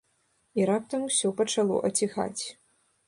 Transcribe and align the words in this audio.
І 0.59 0.65
раптам 0.69 1.03
усё 1.09 1.31
пачало 1.41 1.77
аціхаць. 1.91 2.43